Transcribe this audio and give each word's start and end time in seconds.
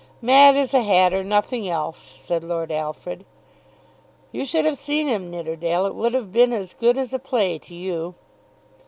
"Mad 0.19 0.57
as 0.57 0.73
a 0.73 0.81
hatter; 0.81 1.23
nothing 1.23 1.69
else," 1.69 1.99
said 1.99 2.43
Lord 2.43 2.71
Alfred. 2.71 3.23
"You 4.31 4.45
should 4.47 4.65
have 4.65 4.79
seen 4.79 5.07
him, 5.07 5.29
Nidderdale. 5.29 5.85
It 5.85 5.93
would 5.93 6.15
have 6.15 6.31
been 6.33 6.53
as 6.53 6.73
good 6.73 6.97
as 6.97 7.13
a 7.13 7.19
play 7.19 7.59
to 7.59 7.75
you." 7.75 8.15